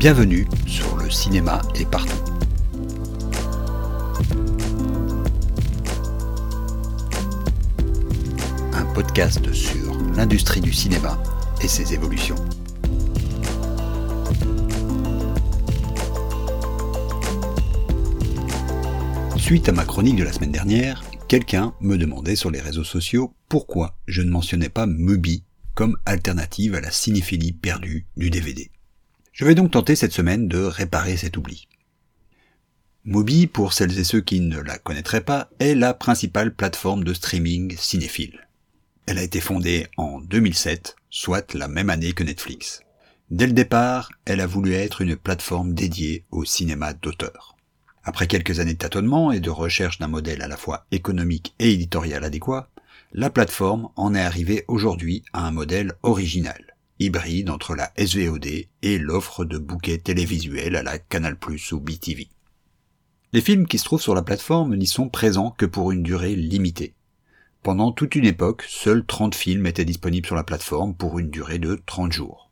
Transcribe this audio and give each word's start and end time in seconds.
Bienvenue 0.00 0.48
sur 0.66 0.96
le 0.96 1.10
cinéma 1.10 1.60
est 1.74 1.84
partout. 1.84 2.16
Un 8.72 8.86
podcast 8.94 9.52
sur 9.52 9.92
l'industrie 10.16 10.62
du 10.62 10.72
cinéma 10.72 11.22
et 11.62 11.68
ses 11.68 11.92
évolutions. 11.92 12.36
Suite 19.36 19.68
à 19.68 19.72
ma 19.72 19.84
chronique 19.84 20.16
de 20.16 20.24
la 20.24 20.32
semaine 20.32 20.50
dernière, 20.50 21.04
quelqu'un 21.28 21.74
me 21.82 21.98
demandait 21.98 22.36
sur 22.36 22.50
les 22.50 22.62
réseaux 22.62 22.84
sociaux 22.84 23.34
pourquoi 23.50 23.98
je 24.06 24.22
ne 24.22 24.30
mentionnais 24.30 24.70
pas 24.70 24.86
Mubi 24.86 25.44
comme 25.74 25.98
alternative 26.06 26.74
à 26.74 26.80
la 26.80 26.90
cinéphilie 26.90 27.52
perdue 27.52 28.06
du 28.16 28.30
DVD. 28.30 28.70
Je 29.32 29.44
vais 29.44 29.54
donc 29.54 29.70
tenter 29.70 29.96
cette 29.96 30.12
semaine 30.12 30.48
de 30.48 30.58
réparer 30.58 31.16
cet 31.16 31.36
oubli. 31.36 31.68
Mubi, 33.04 33.46
pour 33.46 33.72
celles 33.72 33.98
et 33.98 34.04
ceux 34.04 34.20
qui 34.20 34.40
ne 34.40 34.60
la 34.60 34.78
connaîtraient 34.78 35.22
pas, 35.22 35.48
est 35.58 35.74
la 35.74 35.94
principale 35.94 36.54
plateforme 36.54 37.04
de 37.04 37.14
streaming 37.14 37.76
cinéphile. 37.78 38.46
Elle 39.06 39.18
a 39.18 39.22
été 39.22 39.40
fondée 39.40 39.86
en 39.96 40.20
2007, 40.20 40.96
soit 41.08 41.54
la 41.54 41.68
même 41.68 41.90
année 41.90 42.12
que 42.12 42.24
Netflix. 42.24 42.82
Dès 43.30 43.46
le 43.46 43.52
départ, 43.52 44.10
elle 44.24 44.40
a 44.40 44.46
voulu 44.46 44.74
être 44.74 45.00
une 45.00 45.16
plateforme 45.16 45.72
dédiée 45.72 46.24
au 46.30 46.44
cinéma 46.44 46.92
d'auteur. 46.92 47.56
Après 48.02 48.26
quelques 48.26 48.60
années 48.60 48.74
de 48.74 48.78
tâtonnement 48.78 49.30
et 49.32 49.40
de 49.40 49.50
recherche 49.50 49.98
d'un 49.98 50.08
modèle 50.08 50.42
à 50.42 50.48
la 50.48 50.56
fois 50.56 50.86
économique 50.90 51.54
et 51.58 51.72
éditorial 51.72 52.24
adéquat, 52.24 52.68
la 53.12 53.30
plateforme 53.30 53.88
en 53.96 54.14
est 54.14 54.20
arrivée 54.20 54.64
aujourd'hui 54.68 55.24
à 55.32 55.46
un 55.46 55.50
modèle 55.50 55.94
original, 56.02 56.69
hybride 57.00 57.50
entre 57.50 57.74
la 57.74 57.90
SVOD 57.96 58.46
et 58.82 58.98
l'offre 58.98 59.44
de 59.44 59.58
bouquets 59.58 59.98
télévisuels 59.98 60.76
à 60.76 60.82
la 60.82 60.98
Canal+, 60.98 61.36
ou 61.72 61.80
BTV. 61.80 62.28
Les 63.32 63.40
films 63.40 63.66
qui 63.66 63.78
se 63.78 63.84
trouvent 63.84 64.02
sur 64.02 64.14
la 64.14 64.22
plateforme 64.22 64.76
n'y 64.76 64.86
sont 64.86 65.08
présents 65.08 65.54
que 65.56 65.66
pour 65.66 65.92
une 65.92 66.02
durée 66.02 66.36
limitée. 66.36 66.94
Pendant 67.62 67.92
toute 67.92 68.14
une 68.14 68.26
époque, 68.26 68.64
seuls 68.68 69.04
30 69.04 69.34
films 69.34 69.66
étaient 69.66 69.84
disponibles 69.84 70.26
sur 70.26 70.36
la 70.36 70.44
plateforme 70.44 70.94
pour 70.94 71.18
une 71.18 71.30
durée 71.30 71.58
de 71.58 71.80
30 71.86 72.12
jours. 72.12 72.50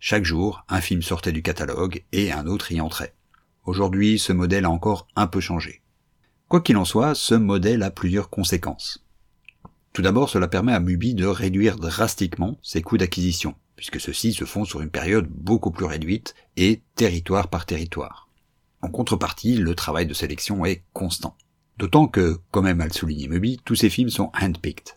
Chaque 0.00 0.24
jour, 0.24 0.64
un 0.68 0.80
film 0.80 1.02
sortait 1.02 1.32
du 1.32 1.42
catalogue 1.42 2.04
et 2.12 2.30
un 2.30 2.46
autre 2.46 2.70
y 2.70 2.80
entrait. 2.80 3.14
Aujourd'hui, 3.64 4.18
ce 4.18 4.32
modèle 4.32 4.64
a 4.64 4.70
encore 4.70 5.08
un 5.16 5.26
peu 5.26 5.40
changé. 5.40 5.82
Quoi 6.48 6.60
qu'il 6.60 6.76
en 6.76 6.84
soit, 6.84 7.14
ce 7.14 7.34
modèle 7.34 7.82
a 7.82 7.90
plusieurs 7.90 8.30
conséquences. 8.30 9.04
Tout 9.92 10.02
d'abord, 10.02 10.28
cela 10.28 10.46
permet 10.46 10.72
à 10.72 10.80
Mubi 10.80 11.14
de 11.14 11.26
réduire 11.26 11.76
drastiquement 11.76 12.58
ses 12.62 12.82
coûts 12.82 12.98
d'acquisition, 12.98 13.54
puisque 13.78 14.00
ceux-ci 14.00 14.32
se 14.32 14.44
font 14.44 14.64
sur 14.64 14.80
une 14.80 14.90
période 14.90 15.28
beaucoup 15.28 15.70
plus 15.70 15.84
réduite 15.84 16.34
et 16.56 16.82
territoire 16.96 17.46
par 17.46 17.64
territoire. 17.64 18.28
En 18.82 18.88
contrepartie, 18.88 19.54
le 19.54 19.76
travail 19.76 20.04
de 20.04 20.14
sélection 20.14 20.64
est 20.64 20.82
constant. 20.92 21.36
D'autant 21.76 22.08
que, 22.08 22.40
comme 22.50 22.66
aime 22.66 22.80
à 22.80 22.88
le 22.88 22.92
souligner 22.92 23.28
Mubi, 23.28 23.60
tous 23.64 23.76
ces 23.76 23.88
films 23.88 24.10
sont 24.10 24.32
handpicked. 24.34 24.96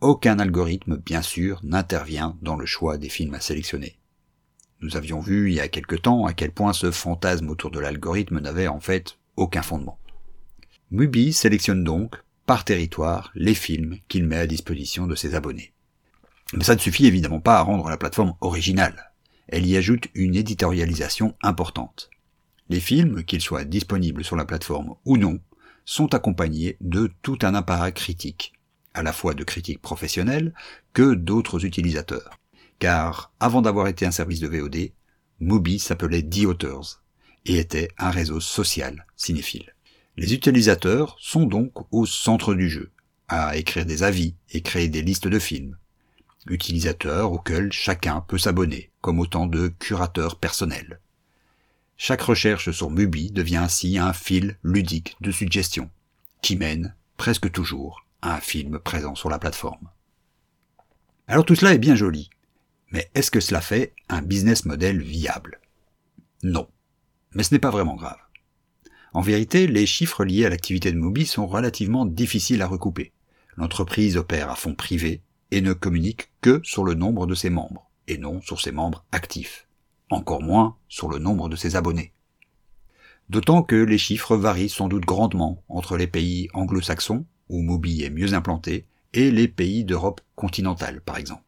Aucun 0.00 0.40
algorithme, 0.40 0.96
bien 0.96 1.22
sûr, 1.22 1.60
n'intervient 1.62 2.36
dans 2.42 2.56
le 2.56 2.66
choix 2.66 2.98
des 2.98 3.08
films 3.08 3.34
à 3.34 3.40
sélectionner. 3.40 4.00
Nous 4.80 4.96
avions 4.96 5.20
vu 5.20 5.52
il 5.52 5.54
y 5.54 5.60
a 5.60 5.68
quelque 5.68 5.94
temps 5.94 6.26
à 6.26 6.32
quel 6.32 6.50
point 6.50 6.72
ce 6.72 6.90
fantasme 6.90 7.48
autour 7.48 7.70
de 7.70 7.78
l'algorithme 7.78 8.40
n'avait 8.40 8.66
en 8.66 8.80
fait 8.80 9.16
aucun 9.36 9.62
fondement. 9.62 10.00
Mubi 10.90 11.32
sélectionne 11.32 11.84
donc, 11.84 12.16
par 12.46 12.64
territoire 12.64 13.30
les 13.36 13.54
films 13.54 13.98
qu'il 14.08 14.24
met 14.24 14.38
à 14.38 14.48
disposition 14.48 15.06
de 15.06 15.14
ses 15.14 15.36
abonnés. 15.36 15.72
Mais 16.54 16.64
ça 16.64 16.74
ne 16.74 16.80
suffit 16.80 17.06
évidemment 17.06 17.40
pas 17.40 17.58
à 17.58 17.62
rendre 17.62 17.88
la 17.88 17.96
plateforme 17.96 18.34
originale. 18.40 19.12
Elle 19.48 19.66
y 19.66 19.76
ajoute 19.76 20.08
une 20.14 20.34
éditorialisation 20.34 21.34
importante. 21.42 22.10
Les 22.68 22.80
films, 22.80 23.24
qu'ils 23.24 23.40
soient 23.40 23.64
disponibles 23.64 24.24
sur 24.24 24.36
la 24.36 24.44
plateforme 24.44 24.94
ou 25.04 25.16
non, 25.16 25.40
sont 25.84 26.14
accompagnés 26.14 26.76
de 26.80 27.10
tout 27.22 27.38
un 27.42 27.54
appareil 27.54 27.94
critique, 27.94 28.52
à 28.92 29.02
la 29.02 29.12
fois 29.12 29.34
de 29.34 29.44
critiques 29.44 29.80
professionnelles 29.80 30.52
que 30.92 31.14
d'autres 31.14 31.64
utilisateurs. 31.64 32.38
Car 32.78 33.32
avant 33.40 33.62
d'avoir 33.62 33.88
été 33.88 34.04
un 34.04 34.10
service 34.10 34.40
de 34.40 34.48
VOD, 34.48 34.90
Mubi 35.40 35.78
s'appelait 35.78 36.22
The 36.22 36.44
Authors 36.44 37.02
et 37.46 37.58
était 37.58 37.88
un 37.98 38.10
réseau 38.10 38.40
social 38.40 39.06
cinéphile. 39.16 39.74
Les 40.16 40.34
utilisateurs 40.34 41.16
sont 41.20 41.46
donc 41.46 41.72
au 41.92 42.04
centre 42.04 42.54
du 42.54 42.68
jeu, 42.68 42.90
à 43.28 43.56
écrire 43.56 43.86
des 43.86 44.02
avis 44.02 44.34
et 44.50 44.62
créer 44.62 44.88
des 44.88 45.02
listes 45.02 45.28
de 45.28 45.38
films. 45.38 45.76
Utilisateurs 46.50 47.32
auxquels 47.32 47.72
chacun 47.72 48.20
peut 48.20 48.38
s'abonner, 48.38 48.90
comme 49.00 49.18
autant 49.18 49.46
de 49.46 49.68
curateurs 49.68 50.38
personnels. 50.38 51.00
Chaque 51.96 52.22
recherche 52.22 52.70
sur 52.70 52.90
Mubi 52.90 53.30
devient 53.30 53.56
ainsi 53.56 53.98
un 53.98 54.12
fil 54.12 54.56
ludique 54.62 55.16
de 55.20 55.30
suggestions, 55.30 55.90
qui 56.42 56.56
mène, 56.56 56.94
presque 57.16 57.50
toujours, 57.50 58.04
à 58.22 58.36
un 58.36 58.40
film 58.40 58.78
présent 58.78 59.14
sur 59.14 59.30
la 59.30 59.38
plateforme. 59.38 59.90
Alors 61.26 61.44
tout 61.44 61.54
cela 61.54 61.74
est 61.74 61.78
bien 61.78 61.96
joli, 61.96 62.30
mais 62.90 63.10
est-ce 63.14 63.30
que 63.30 63.40
cela 63.40 63.60
fait 63.60 63.94
un 64.08 64.22
business 64.22 64.64
model 64.64 65.02
viable? 65.02 65.60
Non. 66.42 66.68
Mais 67.32 67.42
ce 67.42 67.52
n'est 67.52 67.60
pas 67.60 67.70
vraiment 67.70 67.96
grave. 67.96 68.18
En 69.12 69.20
vérité, 69.20 69.66
les 69.66 69.86
chiffres 69.86 70.24
liés 70.24 70.46
à 70.46 70.50
l'activité 70.50 70.92
de 70.92 70.96
Mobi 70.96 71.26
sont 71.26 71.46
relativement 71.46 72.06
difficiles 72.06 72.62
à 72.62 72.66
recouper. 72.66 73.12
L'entreprise 73.56 74.16
opère 74.16 74.50
à 74.50 74.56
fond 74.56 74.74
privé 74.74 75.20
et 75.50 75.60
ne 75.60 75.72
communique 75.72 76.30
que 76.40 76.60
sur 76.64 76.84
le 76.84 76.94
nombre 76.94 77.26
de 77.26 77.34
ses 77.34 77.50
membres, 77.50 77.90
et 78.06 78.18
non 78.18 78.40
sur 78.40 78.60
ses 78.60 78.72
membres 78.72 79.04
actifs. 79.12 79.66
Encore 80.10 80.42
moins 80.42 80.76
sur 80.88 81.08
le 81.08 81.18
nombre 81.18 81.48
de 81.48 81.56
ses 81.56 81.76
abonnés. 81.76 82.12
D'autant 83.28 83.62
que 83.62 83.76
les 83.76 83.98
chiffres 83.98 84.36
varient 84.36 84.68
sans 84.68 84.88
doute 84.88 85.04
grandement 85.04 85.62
entre 85.68 85.96
les 85.96 86.06
pays 86.06 86.48
anglo-saxons, 86.54 87.26
où 87.48 87.62
Mobi 87.62 88.02
est 88.02 88.10
mieux 88.10 88.34
implanté, 88.34 88.86
et 89.12 89.30
les 89.30 89.48
pays 89.48 89.84
d'Europe 89.84 90.20
continentale, 90.34 91.00
par 91.00 91.18
exemple. 91.18 91.44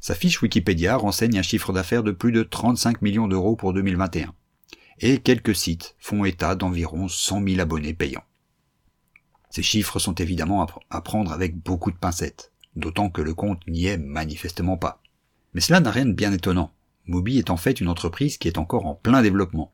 Sa 0.00 0.14
fiche 0.14 0.42
Wikipédia 0.42 0.96
renseigne 0.96 1.38
un 1.38 1.42
chiffre 1.42 1.72
d'affaires 1.72 2.02
de 2.02 2.12
plus 2.12 2.32
de 2.32 2.42
35 2.42 3.00
millions 3.00 3.28
d'euros 3.28 3.56
pour 3.56 3.72
2021 3.72 4.34
et 5.00 5.18
quelques 5.18 5.54
sites 5.54 5.96
font 5.98 6.24
état 6.24 6.54
d'environ 6.54 7.08
100 7.08 7.46
000 7.46 7.60
abonnés 7.60 7.94
payants. 7.94 8.24
Ces 9.50 9.62
chiffres 9.62 9.98
sont 9.98 10.14
évidemment 10.14 10.66
à 10.90 11.00
prendre 11.00 11.32
avec 11.32 11.56
beaucoup 11.56 11.90
de 11.90 11.96
pincettes, 11.96 12.52
d'autant 12.76 13.10
que 13.10 13.22
le 13.22 13.34
compte 13.34 13.66
n'y 13.66 13.86
est 13.86 13.98
manifestement 13.98 14.76
pas. 14.76 15.00
Mais 15.54 15.60
cela 15.60 15.80
n'a 15.80 15.90
rien 15.90 16.06
de 16.06 16.12
bien 16.12 16.32
étonnant. 16.32 16.72
Mobi 17.06 17.38
est 17.38 17.50
en 17.50 17.56
fait 17.56 17.80
une 17.80 17.88
entreprise 17.88 18.38
qui 18.38 18.48
est 18.48 18.58
encore 18.58 18.86
en 18.86 18.94
plein 18.94 19.22
développement. 19.22 19.72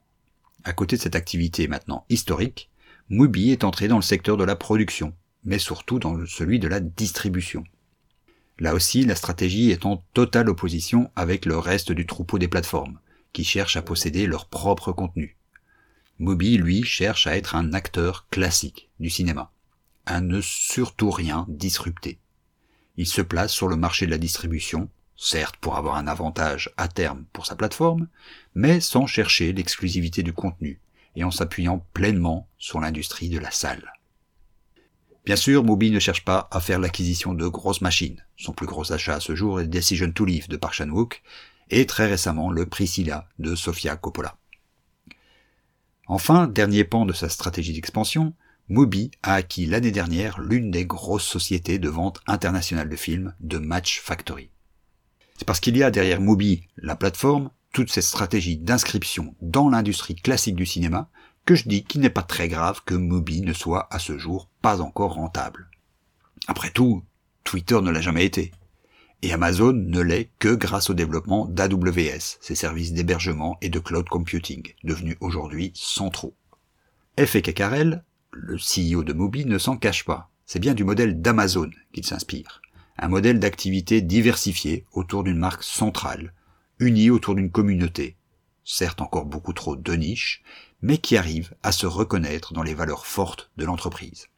À 0.64 0.72
côté 0.72 0.96
de 0.96 1.02
cette 1.02 1.16
activité 1.16 1.68
maintenant 1.68 2.04
historique, 2.08 2.70
Mobi 3.08 3.50
est 3.50 3.64
entré 3.64 3.88
dans 3.88 3.96
le 3.96 4.02
secteur 4.02 4.36
de 4.36 4.44
la 4.44 4.56
production, 4.56 5.14
mais 5.44 5.58
surtout 5.58 5.98
dans 5.98 6.24
celui 6.26 6.58
de 6.58 6.68
la 6.68 6.80
distribution. 6.80 7.64
Là 8.58 8.74
aussi, 8.74 9.04
la 9.04 9.14
stratégie 9.14 9.70
est 9.70 9.86
en 9.86 10.04
totale 10.12 10.50
opposition 10.50 11.10
avec 11.16 11.46
le 11.46 11.56
reste 11.58 11.92
du 11.92 12.06
troupeau 12.06 12.38
des 12.38 12.48
plateformes, 12.48 12.98
qui 13.32 13.42
cherchent 13.42 13.76
à 13.76 13.82
posséder 13.82 14.26
leur 14.26 14.46
propre 14.46 14.92
contenu. 14.92 15.36
Moby, 16.18 16.58
lui, 16.58 16.82
cherche 16.82 17.26
à 17.26 17.36
être 17.36 17.54
un 17.54 17.72
acteur 17.72 18.28
classique 18.28 18.90
du 19.00 19.08
cinéma, 19.08 19.50
à 20.04 20.20
ne 20.20 20.42
surtout 20.42 21.10
rien 21.10 21.46
disrupter. 21.48 22.18
Il 22.96 23.06
se 23.06 23.22
place 23.22 23.52
sur 23.52 23.68
le 23.68 23.76
marché 23.76 24.06
de 24.06 24.10
la 24.10 24.18
distribution, 24.18 24.88
certes 25.16 25.56
pour 25.56 25.76
avoir 25.76 25.96
un 25.96 26.06
avantage 26.06 26.70
à 26.76 26.88
terme 26.88 27.24
pour 27.32 27.46
sa 27.46 27.56
plateforme, 27.56 28.08
mais 28.54 28.80
sans 28.80 29.06
chercher 29.06 29.52
l'exclusivité 29.52 30.22
du 30.22 30.32
contenu 30.32 30.80
et 31.16 31.24
en 31.24 31.30
s'appuyant 31.30 31.86
pleinement 31.92 32.48
sur 32.58 32.80
l'industrie 32.80 33.28
de 33.28 33.38
la 33.38 33.50
salle. 33.50 33.92
Bien 35.24 35.36
sûr, 35.36 35.64
Moby 35.64 35.90
ne 35.90 35.98
cherche 35.98 36.24
pas 36.24 36.48
à 36.50 36.60
faire 36.60 36.78
l'acquisition 36.78 37.34
de 37.34 37.46
grosses 37.46 37.82
machines. 37.82 38.24
Son 38.36 38.52
plus 38.52 38.66
gros 38.66 38.92
achat 38.92 39.16
à 39.16 39.20
ce 39.20 39.34
jour 39.34 39.60
est 39.60 39.66
Decision 39.66 40.10
to 40.10 40.24
Live 40.24 40.48
de 40.48 40.56
Park 40.56 40.82
et 41.68 41.86
très 41.86 42.06
récemment 42.06 42.50
le 42.50 42.66
Priscilla 42.66 43.28
de 43.38 43.54
Sofia 43.54 43.96
Coppola. 43.96 44.36
Enfin, 46.06 46.48
dernier 46.48 46.84
pan 46.84 47.06
de 47.06 47.12
sa 47.12 47.28
stratégie 47.28 47.72
d'expansion, 47.72 48.34
Mubi 48.70 49.10
a 49.24 49.34
acquis 49.34 49.66
l'année 49.66 49.90
dernière 49.90 50.40
l'une 50.40 50.70
des 50.70 50.86
grosses 50.86 51.26
sociétés 51.26 51.80
de 51.80 51.88
vente 51.88 52.20
internationale 52.28 52.88
de 52.88 52.94
films 52.94 53.34
de 53.40 53.58
Match 53.58 54.00
Factory. 54.00 54.48
C'est 55.36 55.44
parce 55.44 55.58
qu'il 55.58 55.76
y 55.76 55.82
a 55.82 55.90
derrière 55.90 56.20
Mubi, 56.20 56.68
la 56.76 56.94
plateforme, 56.94 57.50
toute 57.72 57.90
cette 57.90 58.04
stratégie 58.04 58.58
d'inscription 58.58 59.34
dans 59.42 59.68
l'industrie 59.68 60.14
classique 60.14 60.54
du 60.54 60.66
cinéma 60.66 61.10
que 61.46 61.56
je 61.56 61.68
dis 61.68 61.82
qu'il 61.82 62.00
n'est 62.00 62.10
pas 62.10 62.22
très 62.22 62.46
grave 62.46 62.82
que 62.86 62.94
Mubi 62.94 63.40
ne 63.40 63.52
soit 63.52 63.88
à 63.92 63.98
ce 63.98 64.16
jour 64.18 64.48
pas 64.62 64.80
encore 64.80 65.14
rentable. 65.14 65.68
Après 66.46 66.70
tout, 66.70 67.02
Twitter 67.42 67.80
ne 67.82 67.90
l'a 67.90 68.00
jamais 68.00 68.24
été. 68.24 68.52
Et 69.22 69.32
Amazon 69.32 69.72
ne 69.72 70.00
l'est 70.00 70.30
que 70.38 70.54
grâce 70.54 70.90
au 70.90 70.94
développement 70.94 71.46
d'AWS, 71.46 72.38
ses 72.40 72.54
services 72.54 72.92
d'hébergement 72.92 73.58
et 73.62 73.68
de 73.68 73.80
cloud 73.80 74.08
computing, 74.08 74.74
devenus 74.84 75.16
aujourd'hui 75.18 75.72
centraux. 75.74 76.36
F. 77.18 77.42
Kakarel, 77.42 78.04
le 78.32 78.56
CEO 78.56 79.04
de 79.04 79.12
Mobi, 79.12 79.44
ne 79.44 79.58
s'en 79.58 79.76
cache 79.76 80.04
pas. 80.04 80.30
C'est 80.46 80.58
bien 80.58 80.74
du 80.74 80.84
modèle 80.84 81.20
d'Amazon 81.20 81.70
qu'il 81.92 82.04
s'inspire. 82.04 82.60
Un 82.98 83.08
modèle 83.08 83.38
d'activité 83.38 84.00
diversifié 84.00 84.84
autour 84.92 85.24
d'une 85.24 85.38
marque 85.38 85.62
centrale, 85.62 86.34
unie 86.78 87.10
autour 87.10 87.34
d'une 87.34 87.50
communauté, 87.50 88.16
certes 88.64 89.00
encore 89.00 89.26
beaucoup 89.26 89.52
trop 89.52 89.76
de 89.76 89.92
niche, 89.94 90.42
mais 90.82 90.98
qui 90.98 91.16
arrive 91.16 91.54
à 91.62 91.72
se 91.72 91.86
reconnaître 91.86 92.52
dans 92.52 92.62
les 92.62 92.74
valeurs 92.74 93.06
fortes 93.06 93.50
de 93.56 93.64
l'entreprise. 93.64 94.28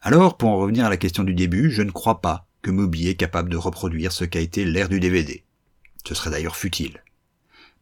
Alors, 0.00 0.36
pour 0.36 0.48
en 0.48 0.58
revenir 0.58 0.84
à 0.84 0.90
la 0.90 0.96
question 0.96 1.22
du 1.22 1.34
début, 1.34 1.70
je 1.70 1.82
ne 1.82 1.90
crois 1.90 2.20
pas 2.20 2.46
que 2.60 2.70
Mubi 2.70 3.08
est 3.08 3.14
capable 3.14 3.50
de 3.50 3.56
reproduire 3.56 4.12
ce 4.12 4.24
qu'a 4.24 4.40
été 4.40 4.64
l'ère 4.64 4.88
du 4.88 5.00
DVD. 5.00 5.44
Ce 6.06 6.14
serait 6.14 6.30
d'ailleurs 6.30 6.56
futile. 6.56 7.02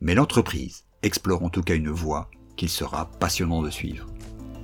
Mais 0.00 0.14
l'entreprise 0.14 0.84
explore 1.02 1.42
en 1.42 1.50
tout 1.50 1.62
cas 1.62 1.74
une 1.74 1.90
voie 1.90 2.30
qu'il 2.56 2.68
sera 2.68 3.10
passionnant 3.10 3.62
de 3.62 3.70
suivre. 3.70 4.06